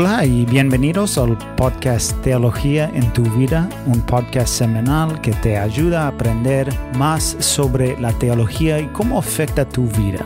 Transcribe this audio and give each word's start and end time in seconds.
Hola 0.00 0.24
y 0.24 0.46
bienvenidos 0.46 1.18
al 1.18 1.36
podcast 1.56 2.18
Teología 2.22 2.90
en 2.94 3.12
tu 3.12 3.22
vida, 3.36 3.68
un 3.84 4.00
podcast 4.00 4.48
semanal 4.48 5.20
que 5.20 5.32
te 5.32 5.58
ayuda 5.58 6.04
a 6.04 6.08
aprender 6.08 6.72
más 6.96 7.36
sobre 7.38 8.00
la 8.00 8.10
teología 8.14 8.80
y 8.80 8.86
cómo 8.86 9.18
afecta 9.18 9.68
tu 9.68 9.86
vida. 9.88 10.24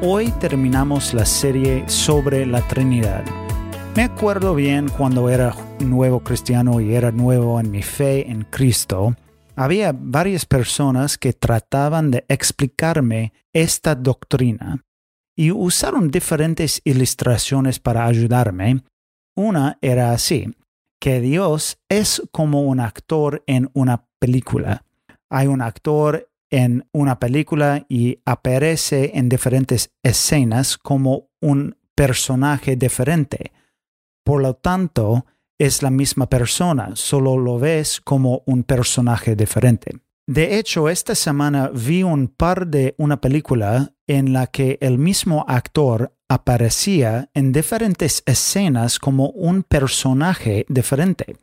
Hoy 0.00 0.30
terminamos 0.38 1.12
la 1.12 1.26
serie 1.26 1.82
sobre 1.88 2.46
la 2.46 2.60
Trinidad. 2.68 3.24
Me 3.96 4.04
acuerdo 4.04 4.54
bien 4.54 4.88
cuando 4.88 5.28
era 5.28 5.56
nuevo 5.80 6.20
cristiano 6.20 6.80
y 6.80 6.94
era 6.94 7.10
nuevo 7.10 7.58
en 7.58 7.72
mi 7.72 7.82
fe 7.82 8.30
en 8.30 8.44
Cristo, 8.44 9.16
había 9.56 9.92
varias 9.92 10.46
personas 10.46 11.18
que 11.18 11.32
trataban 11.32 12.12
de 12.12 12.24
explicarme 12.28 13.32
esta 13.52 13.96
doctrina 13.96 14.84
y 15.36 15.50
usaron 15.50 16.10
diferentes 16.10 16.80
ilustraciones 16.84 17.78
para 17.80 18.06
ayudarme. 18.06 18.82
Una 19.36 19.78
era 19.80 20.12
así, 20.12 20.54
que 21.00 21.20
Dios 21.20 21.78
es 21.88 22.22
como 22.30 22.62
un 22.62 22.80
actor 22.80 23.42
en 23.46 23.70
una 23.74 24.06
película. 24.18 24.84
Hay 25.28 25.48
un 25.48 25.60
actor 25.60 26.30
en 26.50 26.86
una 26.92 27.18
película 27.18 27.84
y 27.88 28.20
aparece 28.24 29.10
en 29.14 29.28
diferentes 29.28 29.90
escenas 30.04 30.78
como 30.78 31.30
un 31.40 31.76
personaje 31.96 32.76
diferente. 32.76 33.52
Por 34.24 34.40
lo 34.40 34.54
tanto, 34.54 35.26
es 35.58 35.82
la 35.82 35.90
misma 35.90 36.28
persona, 36.28 36.90
solo 36.94 37.36
lo 37.36 37.58
ves 37.58 38.00
como 38.00 38.42
un 38.46 38.64
personaje 38.64 39.36
diferente. 39.36 40.03
De 40.26 40.58
hecho, 40.58 40.88
esta 40.88 41.14
semana 41.14 41.68
vi 41.68 42.02
un 42.02 42.28
par 42.28 42.66
de 42.66 42.94
una 42.96 43.20
película 43.20 43.92
en 44.06 44.32
la 44.32 44.46
que 44.46 44.78
el 44.80 44.96
mismo 44.96 45.44
actor 45.46 46.16
aparecía 46.28 47.30
en 47.34 47.52
diferentes 47.52 48.22
escenas 48.24 48.98
como 48.98 49.28
un 49.30 49.62
personaje 49.62 50.64
diferente. 50.68 51.36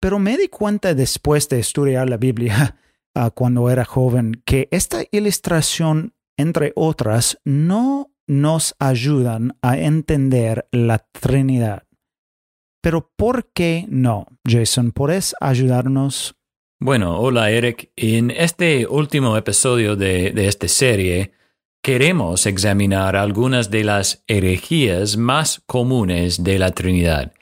Pero 0.00 0.18
me 0.18 0.36
di 0.36 0.48
cuenta 0.48 0.94
después 0.94 1.48
de 1.48 1.60
estudiar 1.60 2.10
la 2.10 2.18
Biblia 2.18 2.76
ah, 3.14 3.30
cuando 3.30 3.70
era 3.70 3.86
joven 3.86 4.42
que 4.44 4.68
esta 4.70 5.04
ilustración, 5.10 6.14
entre 6.36 6.72
otras, 6.76 7.40
no 7.44 8.12
nos 8.26 8.74
ayudan 8.78 9.56
a 9.62 9.78
entender 9.78 10.68
la 10.70 10.98
Trinidad. 10.98 11.84
Pero 12.82 13.10
¿por 13.16 13.50
qué 13.52 13.86
no? 13.88 14.26
Jason, 14.46 14.92
¿puedes 14.92 15.34
ayudarnos 15.40 16.37
bueno, 16.80 17.18
hola 17.18 17.50
Eric. 17.50 17.90
En 17.96 18.30
este 18.30 18.86
último 18.86 19.36
episodio 19.36 19.96
de, 19.96 20.32
esta 20.46 20.68
serie 20.68 21.32
queremos 21.82 22.46
examinar 22.46 23.16
algunas 23.16 23.70
de 23.70 23.82
las 23.82 24.22
herejías 24.28 25.16
más 25.16 25.60
comunes 25.66 26.44
de 26.44 26.58
la 26.58 26.70
Trinidad. 26.70 27.32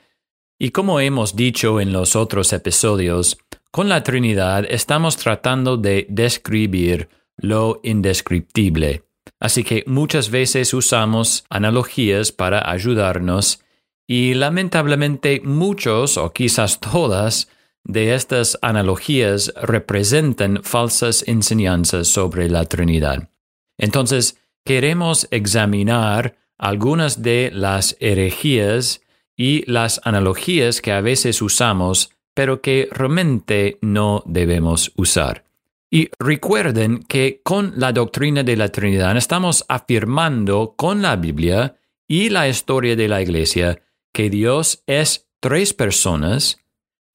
Y 0.59 0.71
como 0.71 0.99
hemos 0.99 1.35
dicho 1.35 1.79
en 1.79 1.93
los 1.93 2.15
otros 2.15 2.51
episodios, 2.51 3.37
con 3.71 3.89
la 3.89 4.01
Trinidad 4.01 4.65
estamos 4.67 5.17
tratando 5.17 5.77
de 5.77 6.07
describir 6.09 7.09
lo 7.35 7.79
indescriptible. 7.83 9.03
Así 9.39 9.63
que 9.63 9.83
muchas 9.85 10.31
veces 10.31 10.73
usamos 10.73 11.45
analogías 11.49 12.31
para 12.31 12.71
ayudarnos 12.71 13.61
y 14.07 14.33
lamentablemente 14.33 15.41
muchos 15.43 16.17
o 16.17 16.33
quizás 16.33 16.79
todas 16.79 17.49
de 17.87 18.13
estas 18.13 18.59
analogías 18.61 19.53
representan 19.63 20.61
falsas 20.61 21.23
enseñanzas 21.25 22.09
sobre 22.09 22.49
la 22.49 22.65
Trinidad. 22.65 23.29
Entonces, 23.77 24.37
queremos 24.65 25.27
examinar 25.31 26.35
algunas 26.57 27.23
de 27.23 27.49
las 27.53 27.95
herejías 28.01 29.01
y 29.37 29.63
las 29.71 30.01
analogías 30.03 30.81
que 30.81 30.91
a 30.91 30.99
veces 30.99 31.41
usamos, 31.41 32.11
pero 32.33 32.61
que 32.61 32.89
realmente 32.91 33.77
no 33.81 34.21
debemos 34.25 34.91
usar. 34.97 35.45
Y 35.89 36.09
recuerden 36.19 37.03
que 37.03 37.39
con 37.41 37.73
la 37.77 37.93
doctrina 37.93 38.43
de 38.43 38.57
la 38.57 38.67
Trinidad 38.67 39.15
estamos 39.15 39.63
afirmando 39.69 40.73
con 40.75 41.01
la 41.01 41.15
Biblia 41.15 41.77
y 42.05 42.29
la 42.29 42.49
historia 42.49 42.97
de 42.97 43.07
la 43.07 43.21
Iglesia 43.21 43.79
que 44.11 44.29
Dios 44.29 44.83
es 44.87 45.29
tres 45.39 45.73
personas, 45.73 46.59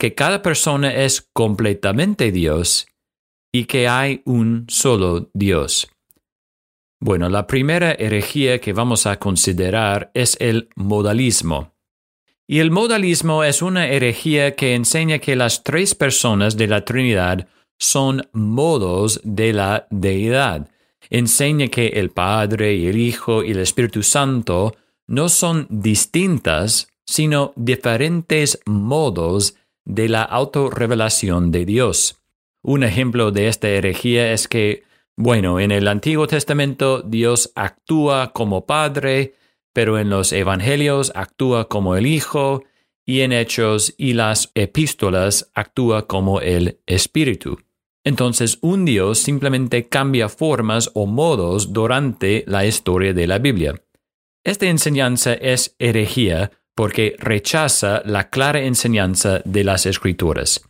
que 0.03 0.17
cada 0.17 0.43
persona 0.43 0.93
es 0.93 1.29
completamente 1.33 2.33
Dios 2.33 2.89
y 3.53 3.67
que 3.67 3.87
hay 3.87 4.21
un 4.25 4.67
solo 4.69 5.31
Dios. 5.33 5.93
Bueno, 6.99 7.29
la 7.29 7.47
primera 7.47 7.93
herejía 7.93 8.61
que 8.61 8.73
vamos 8.73 9.07
a 9.07 9.21
considerar 9.21 10.11
es 10.13 10.37
el 10.41 10.71
modalismo. 10.75 11.71
Y 12.49 12.59
el 12.59 12.73
modalismo 12.73 13.45
es 13.45 13.63
una 13.63 13.87
herejía 13.87 14.57
que 14.57 14.75
enseña 14.75 15.21
que 15.21 15.37
las 15.37 15.63
tres 15.63 15.95
personas 15.95 16.57
de 16.57 16.67
la 16.67 16.85
Trinidad 16.85 17.47
son 17.79 18.29
modos 18.33 19.21
de 19.23 19.53
la 19.53 19.87
deidad. 19.91 20.69
Enseña 21.11 21.69
que 21.69 21.87
el 21.87 22.11
Padre 22.11 22.75
y 22.75 22.89
el 22.89 22.99
Hijo 22.99 23.45
y 23.45 23.53
el 23.53 23.61
Espíritu 23.61 24.03
Santo 24.03 24.75
no 25.07 25.29
son 25.29 25.69
distintas, 25.71 26.89
sino 27.07 27.53
diferentes 27.55 28.59
modos 28.67 29.55
de 29.85 30.09
la 30.09 30.23
autorrevelación 30.23 31.51
de 31.51 31.65
Dios. 31.65 32.21
Un 32.63 32.85
ejemplo 32.85 33.33
de 33.33 33.49
esta 33.49 33.69
herejía 33.69 34.33
es 34.33 34.49
que, 34.49 34.85
bueno, 35.17 35.61
en 35.61 35.73
el 35.73 35.89
Antiguo 35.89 36.27
Testamento 36.27 37.03
Dios 37.03 37.53
actúa 37.55 38.33
como 38.33 38.67
Padre, 38.67 39.35
pero 39.73 39.99
en 39.99 40.11
los 40.11 40.33
Evangelios 40.33 41.13
actúa 41.15 41.69
como 41.69 41.97
el 41.97 42.07
Hijo, 42.07 42.65
y 43.05 43.21
en 43.21 43.33
Hechos 43.33 43.95
y 43.99 44.13
las 44.13 44.53
epístolas 44.55 45.51
actúa 45.55 46.07
como 46.07 46.41
el 46.41 46.79
Espíritu. 46.87 47.59
Entonces 48.05 48.59
un 48.63 48.85
Dios 48.85 49.19
simplemente 49.19 49.89
cambia 49.89 50.29
formas 50.29 50.91
o 50.95 51.07
modos 51.07 51.73
durante 51.73 52.45
la 52.47 52.67
historia 52.67 53.13
de 53.13 53.27
la 53.27 53.39
Biblia. 53.39 53.83
Esta 54.45 54.67
enseñanza 54.67 55.35
es 55.35 55.77
herejía 55.79 56.51
porque 56.75 57.17
rechaza 57.19 58.03
la 58.05 58.31
clara 58.31 58.61
enseñanza 58.63 59.43
de 59.45 59.65
las 59.65 59.87
Escrituras. 59.87 60.63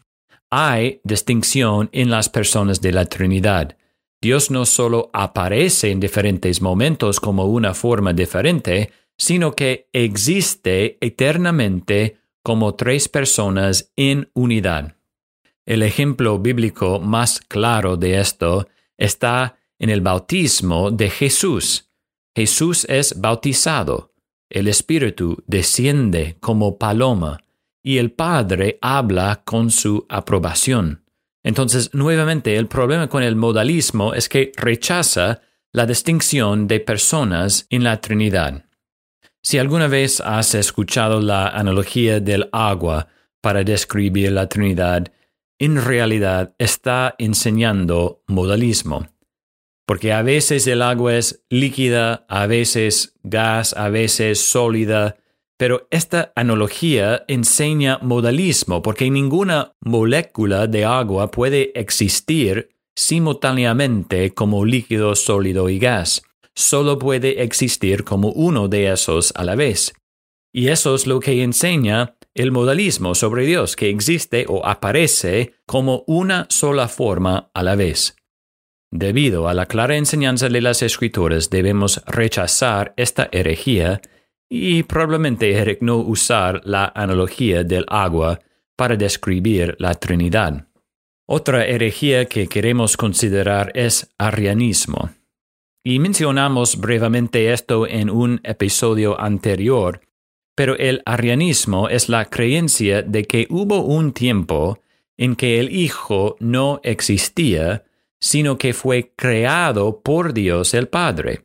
Hay 0.51 1.01
distinción 1.05 1.89
en 1.93 2.11
las 2.11 2.29
personas 2.29 2.81
de 2.81 2.93
la 2.93 3.07
Trinidad. 3.07 3.77
Dios 4.21 4.51
no 4.51 4.67
solo 4.67 5.11
aparece 5.13 5.91
en 5.91 6.01
diferentes 6.01 6.61
momentos 6.61 7.21
como 7.21 7.47
una 7.47 7.75
forma 7.75 8.13
diferente, 8.13 8.93
sino 9.17 9.53
que 9.53 9.89
existe 9.93 10.99
eternamente 11.01 12.19
como 12.43 12.75
tres 12.75 13.09
personas 13.09 13.93
en 13.97 14.31
unidad. 14.35 14.97
El 15.65 15.83
ejemplo 15.83 16.39
bíblico 16.39 16.99
más 17.01 17.41
claro 17.41 17.97
de 17.97 18.21
esto 18.21 18.69
está 18.99 19.57
en 19.79 19.91
el 19.91 20.01
bautismo 20.01 20.91
de 20.91 21.09
Jesús. 21.09 21.89
Jesús 22.35 22.85
es 22.89 23.21
bautizado 23.21 24.12
el 24.53 24.69
Espíritu 24.69 25.43
desciende 25.47 26.37
como 26.41 26.79
paloma 26.79 27.39
y 27.83 27.99
el 27.99 28.13
Padre 28.13 28.79
habla 28.81 29.43
con 29.45 29.71
su 29.71 30.07
aprobación. 30.09 31.03
Entonces, 31.43 31.93
nuevamente, 31.93 32.57
el 32.57 32.69
problema 32.69 33.09
con 33.09 33.23
el 33.23 33.35
modalismo 33.35 34.15
es 34.15 34.29
que 34.29 34.53
rechaza 34.57 35.41
la 35.73 35.87
distinción 35.87 36.69
de 36.69 36.81
personas 36.81 37.67
en 37.71 37.83
la 37.83 38.01
Trinidad. 38.01 38.67
Si 39.43 39.59
alguna 39.59 39.89
vez 39.89 40.21
has 40.21 40.55
escuchado 40.55 41.21
la 41.21 41.49
analogía 41.49 42.21
del 42.21 42.49
agua 42.53 43.09
para 43.41 43.65
describir 43.65 44.31
la 44.31 44.49
Trinidad, 44.49 45.11
en 45.59 45.83
realidad 45.83 46.55
está 46.59 47.15
enseñando 47.19 48.23
modalismo 48.29 49.09
porque 49.93 50.15
a 50.15 50.23
veces 50.23 50.67
el 50.69 50.81
agua 50.81 51.19
es 51.19 51.45
líquida, 51.51 52.25
a 52.31 52.47
veces 52.47 53.15
gas, 53.25 53.75
a 53.77 53.91
veces 53.91 54.41
sólida, 54.41 55.19
pero 55.59 55.87
esta 55.91 56.33
analogía 56.35 57.27
enseña 57.29 57.99
modalismo, 58.01 58.81
porque 58.81 59.11
ninguna 59.11 59.75
molécula 59.81 60.67
de 60.67 60.87
agua 60.87 61.31
puede 61.31 61.79
existir 61.79 62.71
simultáneamente 62.97 64.33
como 64.33 64.65
líquido, 64.65 65.15
sólido 65.15 65.69
y 65.69 65.79
gas. 65.79 66.23
Solo 66.55 66.99
puede 66.99 67.43
existir 67.43 68.03
como 68.03 68.33
uno 68.33 68.69
de 68.69 68.91
esos 68.91 69.35
a 69.37 69.45
la 69.45 69.57
vez. 69.57 69.93
Y 70.55 70.69
eso 70.69 70.95
es 70.95 71.07
lo 71.07 71.21
que 71.21 71.43
enseña 71.43 72.17
el 72.33 72.51
modalismo 72.51 73.15
sobre 73.15 73.45
Dios, 73.45 73.77
que 73.77 73.91
existe 73.91 74.47
o 74.49 74.65
aparece 74.65 75.53
como 75.67 76.03
una 76.07 76.47
sola 76.49 76.89
forma 76.89 77.51
a 77.53 77.63
la 77.63 77.77
vez. 77.77 78.17
Debido 78.93 79.49
a 79.49 79.55
la 79.55 79.65
clara 79.65 79.97
enseñanza 79.97 80.51
de 80.51 80.61
las 80.61 80.83
Escrituras, 80.83 81.49
debemos 81.49 82.03
rechazar 82.05 82.93
esta 82.99 83.31
herejía 83.33 84.03
y 84.51 84.83
probablemente 84.83 85.79
no 85.81 85.97
usar 85.97 86.61
la 86.65 86.93
analogía 86.95 87.65
del 87.65 87.87
agua 87.89 88.39
para 88.77 88.95
describir 88.97 89.77
la 89.79 89.95
Trinidad. 89.95 90.67
Otra 91.25 91.65
herejía 91.65 92.27
que 92.27 92.49
queremos 92.49 92.99
considerar 92.99 93.73
es 93.75 94.13
arrianismo. 94.19 95.09
Y 95.83 95.99
mencionamos 95.99 96.79
brevemente 96.79 97.51
esto 97.51 97.87
en 97.87 98.11
un 98.11 98.41
episodio 98.45 99.19
anterior, 99.19 100.03
Pero 100.55 100.77
el 100.77 101.01
arrianismo 101.07 101.89
es 101.89 102.11
la 102.11 102.27
creencia 102.27 103.01
de 103.01 103.25
que 103.25 103.47
hubo 103.49 103.81
un 103.87 104.13
tiempo 104.13 104.81
en 105.17 105.35
que 105.35 105.59
el 105.59 105.75
Hijo 105.75 106.37
no 106.41 106.79
existía, 106.83 107.85
sino 108.23 108.57
que 108.57 108.73
fue 108.73 109.13
creado 109.17 110.01
por 110.01 110.33
Dios 110.33 110.75
el 110.75 110.87
Padre. 110.87 111.45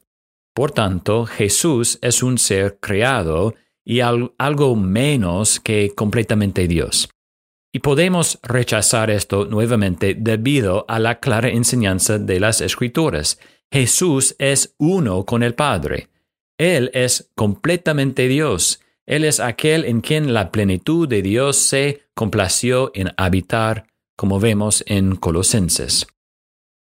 Por 0.53 0.71
tanto, 0.71 1.25
Jesús 1.25 1.97
es 2.03 2.21
un 2.21 2.38
ser 2.38 2.77
creado 2.79 3.56
y 3.83 4.01
algo 4.01 4.75
menos 4.75 5.59
que 5.59 5.94
completamente 5.95 6.68
Dios. 6.68 7.09
Y 7.74 7.79
podemos 7.79 8.39
rechazar 8.44 9.09
esto 9.09 9.45
nuevamente 9.45 10.15
debido 10.15 10.85
a 10.88 11.00
la 11.00 11.19
clara 11.19 11.50
enseñanza 11.50 12.19
de 12.19 12.39
las 12.39 12.62
Escrituras. 12.62 13.39
Jesús 13.71 14.35
es 14.38 14.75
uno 14.77 15.25
con 15.25 15.41
el 15.41 15.56
Padre. 15.56 16.09
Él 16.59 16.91
es 16.94 17.31
completamente 17.35 18.27
Dios. 18.27 18.81
Él 19.07 19.24
es 19.24 19.39
aquel 19.39 19.83
en 19.83 20.01
quien 20.01 20.31
la 20.31 20.51
plenitud 20.51 21.07
de 21.07 21.24
Dios 21.24 21.57
se 21.57 22.03
complació 22.13 22.91
en 22.94 23.13
habitar, 23.18 23.88
como 24.15 24.39
vemos 24.39 24.83
en 24.85 25.15
Colosenses. 25.15 26.06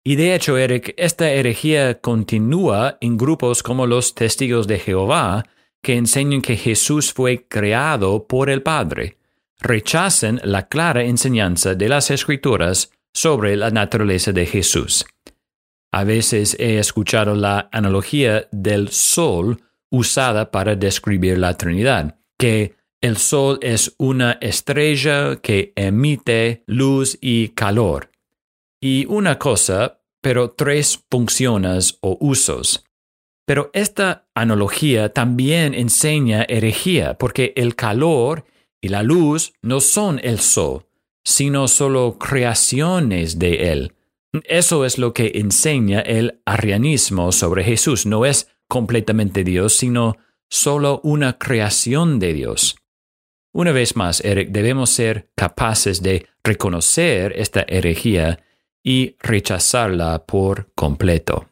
Y 0.04 0.16
de 0.16 0.34
hecho, 0.34 0.58
Eric, 0.58 0.94
esta 0.96 1.30
herejía 1.30 2.00
continúa 2.00 2.98
en 3.00 3.16
grupos 3.16 3.62
como 3.62 3.86
los 3.86 4.14
testigos 4.14 4.66
de 4.66 4.78
Jehová, 4.78 5.44
que 5.80 5.96
enseñan 5.96 6.42
que 6.42 6.56
Jesús 6.56 7.12
fue 7.12 7.46
creado 7.48 8.26
por 8.26 8.50
el 8.50 8.62
Padre. 8.62 9.18
Rechacen 9.60 10.40
la 10.42 10.68
clara 10.68 11.04
enseñanza 11.04 11.74
de 11.74 11.88
las 11.88 12.10
Escrituras 12.10 12.90
sobre 13.14 13.56
la 13.56 13.70
naturaleza 13.70 14.32
de 14.32 14.46
Jesús. 14.46 15.04
A 15.92 16.04
veces 16.04 16.56
he 16.58 16.78
escuchado 16.78 17.34
la 17.34 17.68
analogía 17.70 18.48
del 18.50 18.88
sol 18.88 19.62
usada 19.90 20.50
para 20.50 20.74
describir 20.74 21.38
la 21.38 21.56
Trinidad, 21.56 22.16
que 22.38 22.74
el 23.02 23.18
sol 23.18 23.58
es 23.60 23.94
una 23.98 24.38
estrella 24.40 25.36
que 25.36 25.72
emite 25.76 26.62
luz 26.66 27.18
y 27.20 27.50
calor. 27.50 28.11
Y 28.84 29.06
una 29.06 29.38
cosa, 29.38 30.00
pero 30.20 30.50
tres 30.50 31.04
funciones 31.08 31.98
o 32.00 32.18
usos. 32.20 32.84
Pero 33.46 33.70
esta 33.74 34.28
analogía 34.34 35.12
también 35.12 35.72
enseña 35.72 36.42
herejía, 36.48 37.14
porque 37.16 37.52
el 37.54 37.76
calor 37.76 38.44
y 38.80 38.88
la 38.88 39.04
luz 39.04 39.52
no 39.62 39.78
son 39.78 40.20
el 40.24 40.40
sol, 40.40 40.86
sino 41.24 41.68
solo 41.68 42.18
creaciones 42.18 43.38
de 43.38 43.72
él. 43.72 43.94
Eso 44.44 44.84
es 44.84 44.98
lo 44.98 45.14
que 45.14 45.30
enseña 45.36 46.00
el 46.00 46.40
arrianismo 46.44 47.30
sobre 47.30 47.62
Jesús. 47.62 48.04
No 48.04 48.26
es 48.26 48.48
completamente 48.68 49.44
Dios, 49.44 49.76
sino 49.76 50.16
solo 50.50 51.00
una 51.04 51.38
creación 51.38 52.18
de 52.18 52.32
Dios. 52.32 52.76
Una 53.54 53.70
vez 53.70 53.94
más, 53.94 54.24
Eric, 54.24 54.48
debemos 54.50 54.90
ser 54.90 55.30
capaces 55.36 56.02
de 56.02 56.26
reconocer 56.42 57.34
esta 57.36 57.64
herejía 57.68 58.42
y 58.82 59.16
rechazarla 59.20 60.24
por 60.26 60.72
completo. 60.74 61.46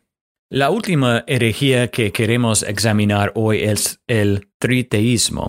La 0.50 0.70
última 0.70 1.24
herejía 1.26 1.88
que 1.88 2.10
queremos 2.10 2.64
examinar 2.64 3.32
hoy 3.36 3.62
es 3.62 4.00
el 4.08 4.48
triteísmo. 4.58 5.46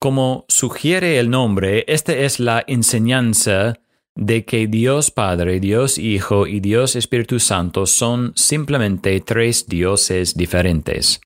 Como 0.00 0.44
sugiere 0.48 1.18
el 1.18 1.30
nombre, 1.30 1.84
esta 1.86 2.14
es 2.14 2.40
la 2.40 2.64
enseñanza 2.66 3.78
de 4.16 4.44
que 4.44 4.66
Dios 4.66 5.12
Padre, 5.12 5.60
Dios 5.60 5.98
Hijo 5.98 6.48
y 6.48 6.58
Dios 6.58 6.96
Espíritu 6.96 7.38
Santo 7.38 7.86
son 7.86 8.32
simplemente 8.34 9.20
tres 9.20 9.68
dioses 9.68 10.36
diferentes. 10.36 11.20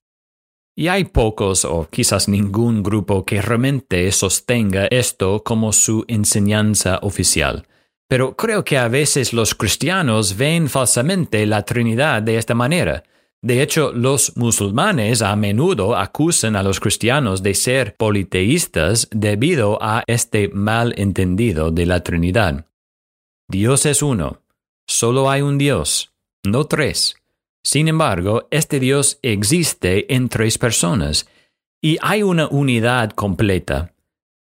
Y 0.75 0.87
hay 0.87 1.05
pocos 1.05 1.65
o 1.65 1.87
quizás 1.89 2.27
ningún 2.27 2.83
grupo 2.83 3.25
que 3.25 3.41
realmente 3.41 4.11
sostenga 4.11 4.85
esto 4.85 5.43
como 5.43 5.73
su 5.73 6.05
enseñanza 6.07 6.99
oficial. 7.01 7.67
Pero 8.07 8.35
creo 8.35 8.63
que 8.63 8.77
a 8.77 8.87
veces 8.87 9.33
los 9.33 9.55
cristianos 9.55 10.37
ven 10.37 10.69
falsamente 10.69 11.45
la 11.45 11.63
Trinidad 11.63 12.21
de 12.21 12.37
esta 12.37 12.53
manera. 12.53 13.03
De 13.41 13.61
hecho, 13.61 13.91
los 13.91 14.37
musulmanes 14.37 15.21
a 15.21 15.35
menudo 15.35 15.97
acusan 15.97 16.55
a 16.55 16.63
los 16.63 16.79
cristianos 16.79 17.43
de 17.43 17.53
ser 17.55 17.95
politeístas 17.97 19.09
debido 19.11 19.77
a 19.81 20.03
este 20.07 20.47
mal 20.47 20.93
entendido 20.97 21.71
de 21.71 21.85
la 21.85 22.01
Trinidad. 22.03 22.67
Dios 23.49 23.85
es 23.85 24.01
uno, 24.01 24.41
solo 24.87 25.29
hay 25.29 25.41
un 25.41 25.57
Dios, 25.57 26.13
no 26.45 26.65
tres. 26.65 27.15
Sin 27.65 27.87
embargo, 27.87 28.47
este 28.51 28.79
Dios 28.79 29.19
existe 29.21 30.13
en 30.13 30.29
tres 30.29 30.57
personas 30.57 31.27
y 31.81 31.97
hay 32.01 32.23
una 32.23 32.47
unidad 32.47 33.11
completa. 33.11 33.92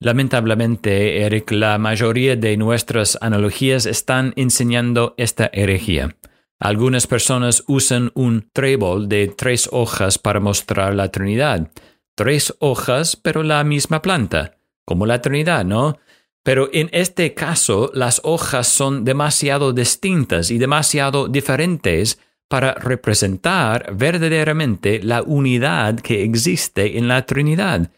Lamentablemente, 0.00 1.22
Eric, 1.22 1.50
la 1.52 1.78
mayoría 1.78 2.36
de 2.36 2.56
nuestras 2.56 3.16
analogías 3.20 3.86
están 3.86 4.32
enseñando 4.36 5.14
esta 5.16 5.50
herejía. 5.52 6.16
Algunas 6.58 7.06
personas 7.06 7.64
usan 7.66 8.10
un 8.14 8.48
trébol 8.52 9.08
de 9.08 9.28
tres 9.28 9.68
hojas 9.72 10.18
para 10.18 10.40
mostrar 10.40 10.94
la 10.94 11.10
Trinidad. 11.10 11.70
Tres 12.14 12.54
hojas, 12.58 13.16
pero 13.16 13.42
la 13.42 13.64
misma 13.64 14.02
planta, 14.02 14.56
como 14.84 15.06
la 15.06 15.20
Trinidad, 15.20 15.64
¿no? 15.64 15.98
Pero 16.42 16.68
en 16.72 16.90
este 16.92 17.34
caso, 17.34 17.90
las 17.94 18.20
hojas 18.24 18.68
son 18.68 19.04
demasiado 19.04 19.72
distintas 19.72 20.50
y 20.50 20.58
demasiado 20.58 21.26
diferentes 21.28 22.20
para 22.48 22.74
representar 22.74 23.94
verdaderamente 23.96 25.02
la 25.02 25.22
unidad 25.22 25.98
que 25.98 26.22
existe 26.22 26.98
en 26.98 27.08
la 27.08 27.24
Trinidad. 27.24 27.90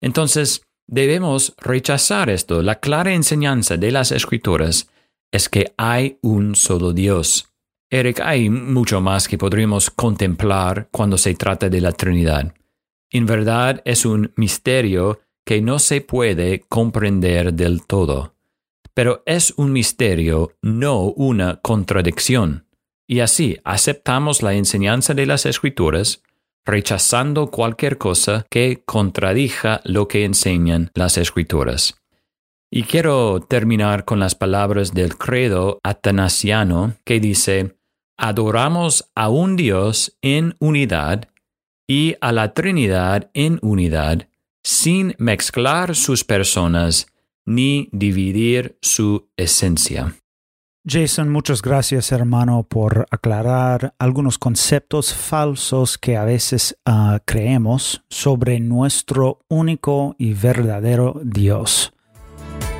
Entonces, 0.00 0.62
debemos 0.88 1.54
rechazar 1.58 2.30
esto. 2.30 2.62
La 2.62 2.80
clara 2.80 3.12
enseñanza 3.14 3.76
de 3.76 3.92
las 3.92 4.10
Escrituras 4.10 4.90
es 5.30 5.48
que 5.48 5.72
hay 5.76 6.18
un 6.22 6.56
solo 6.56 6.92
Dios. 6.92 7.46
Eric, 7.90 8.20
hay 8.20 8.50
mucho 8.50 9.00
más 9.00 9.28
que 9.28 9.38
podríamos 9.38 9.90
contemplar 9.90 10.88
cuando 10.90 11.16
se 11.16 11.34
trata 11.34 11.68
de 11.68 11.80
la 11.80 11.92
Trinidad. 11.92 12.52
En 13.10 13.24
verdad 13.24 13.80
es 13.84 14.04
un 14.04 14.32
misterio 14.36 15.20
que 15.46 15.62
no 15.62 15.78
se 15.78 16.00
puede 16.00 16.60
comprender 16.68 17.54
del 17.54 17.86
todo. 17.86 18.34
Pero 18.92 19.22
es 19.24 19.54
un 19.56 19.72
misterio, 19.72 20.56
no 20.60 21.04
una 21.04 21.60
contradicción. 21.60 22.66
Y 23.06 23.20
así 23.20 23.56
aceptamos 23.64 24.42
la 24.42 24.54
enseñanza 24.54 25.14
de 25.14 25.24
las 25.24 25.46
Escrituras, 25.46 26.22
rechazando 26.64 27.50
cualquier 27.50 27.98
cosa 27.98 28.46
que 28.50 28.82
contradija 28.84 29.80
lo 29.84 30.08
que 30.08 30.24
enseñan 30.24 30.90
las 30.94 31.18
Escrituras. 31.18 31.94
Y 32.70 32.82
quiero 32.82 33.40
terminar 33.40 34.04
con 34.04 34.20
las 34.20 34.34
palabras 34.34 34.92
del 34.92 35.16
credo 35.16 35.80
atanasiano 35.82 36.94
que 37.04 37.18
dice, 37.18 37.76
adoramos 38.18 39.10
a 39.14 39.30
un 39.30 39.56
Dios 39.56 40.18
en 40.20 40.54
unidad 40.58 41.28
y 41.88 42.16
a 42.20 42.32
la 42.32 42.52
Trinidad 42.52 43.30
en 43.32 43.58
unidad, 43.62 44.28
sin 44.62 45.14
mezclar 45.18 45.94
sus 45.94 46.24
personas 46.24 47.06
ni 47.46 47.88
dividir 47.92 48.78
su 48.82 49.30
esencia. 49.38 50.14
Jason, 50.88 51.28
muchas 51.28 51.60
gracias 51.60 52.12
hermano 52.12 52.62
por 52.62 53.06
aclarar 53.10 53.94
algunos 53.98 54.38
conceptos 54.38 55.12
falsos 55.12 55.98
que 55.98 56.16
a 56.16 56.24
veces 56.24 56.78
uh, 56.88 57.18
creemos 57.26 58.02
sobre 58.08 58.58
nuestro 58.58 59.40
único 59.48 60.16
y 60.18 60.32
verdadero 60.32 61.20
Dios. 61.22 61.92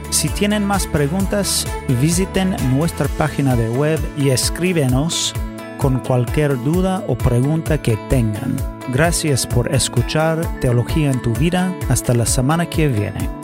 Si 0.08 0.30
tienen 0.30 0.64
más 0.64 0.86
preguntas, 0.86 1.66
visiten 2.00 2.56
nuestra 2.74 3.08
página 3.18 3.56
de 3.56 3.68
web 3.68 4.00
y 4.16 4.30
escríbenos 4.30 5.34
con 5.76 5.98
cualquier 5.98 6.62
duda 6.64 7.04
o 7.08 7.16
pregunta 7.16 7.82
que 7.82 7.98
tengan. 8.08 8.56
Gracias 8.90 9.46
por 9.46 9.74
escuchar 9.74 10.40
Teología 10.60 11.10
en 11.10 11.20
tu 11.20 11.34
vida. 11.34 11.74
Hasta 11.90 12.14
la 12.14 12.24
semana 12.24 12.70
que 12.70 12.88
viene. 12.88 13.37